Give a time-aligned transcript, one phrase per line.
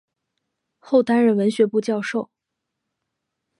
[0.79, 2.31] 后担任文学部教授。